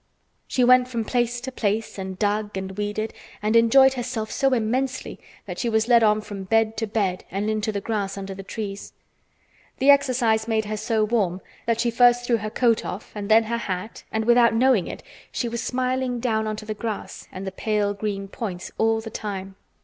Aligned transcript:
She 0.47 0.63
went 0.63 0.87
from 0.87 1.05
place 1.05 1.39
to 1.41 1.51
place, 1.51 1.99
and 1.99 2.17
dug 2.17 2.57
and 2.57 2.75
weeded, 2.75 3.13
and 3.39 3.55
enjoyed 3.55 3.93
herself 3.93 4.31
so 4.31 4.51
immensely 4.51 5.19
that 5.45 5.59
she 5.59 5.69
was 5.69 5.87
led 5.87 6.01
on 6.01 6.21
from 6.21 6.45
bed 6.45 6.75
to 6.77 6.87
bed 6.87 7.23
and 7.29 7.51
into 7.51 7.71
the 7.71 7.81
grass 7.81 8.17
under 8.17 8.33
the 8.33 8.41
trees. 8.41 8.93
The 9.77 9.91
exercise 9.91 10.47
made 10.47 10.65
her 10.65 10.75
so 10.77 11.03
warm 11.03 11.39
that 11.67 11.79
she 11.79 11.91
first 11.91 12.25
threw 12.25 12.37
her 12.37 12.49
coat 12.49 12.83
off, 12.83 13.11
and 13.13 13.29
then 13.29 13.43
her 13.43 13.57
hat, 13.59 14.03
and 14.11 14.25
without 14.25 14.55
knowing 14.55 14.87
it 14.87 15.03
she 15.31 15.47
was 15.47 15.61
smiling 15.61 16.19
down 16.19 16.47
on 16.47 16.55
to 16.55 16.65
the 16.65 16.73
grass 16.73 17.27
and 17.31 17.45
the 17.45 17.51
pale 17.51 17.93
green 17.93 18.27
points 18.27 18.71
all 18.79 19.01
the 19.01 19.11
time. 19.11 19.55